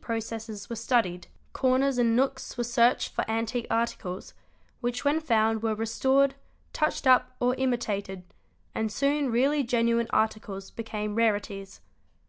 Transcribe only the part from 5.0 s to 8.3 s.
when found were restored, touched up, or imitated;